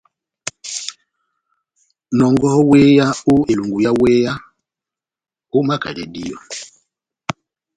Nɔngɔhɔ 2.17 2.59
wéya 2.69 3.05
ó 3.31 3.33
elungu 3.51 3.77
yá 3.85 3.91
wéya, 4.01 4.33
omakadɛ 5.57 6.03
díyɔ. 6.13 6.37